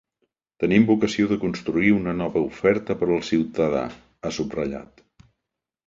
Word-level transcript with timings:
Tenim 0.61 0.87
vocació 0.91 1.27
de 1.33 1.37
construir 1.43 1.91
una 1.97 2.17
nova 2.23 2.45
oferta 2.47 2.99
per 3.03 3.11
al 3.17 3.23
ciutadà, 3.31 3.87
ha 4.31 4.37
subratllat. 4.41 5.11